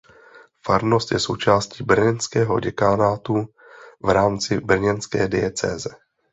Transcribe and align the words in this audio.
Farnost 0.65 1.11
je 1.11 1.19
součástí 1.19 1.83
brněnského 1.83 2.59
děkanátu 2.59 3.47
v 4.03 4.09
rámci 4.09 4.59
brněnské 4.59 5.27
diecéze. 5.27 5.89